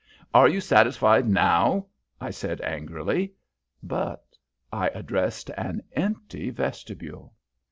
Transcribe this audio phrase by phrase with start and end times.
[0.33, 1.85] "Are you satisfied now?"
[2.19, 3.33] I said, angrily.
[3.83, 4.25] But
[4.73, 7.33] I addressed an empty vestibule.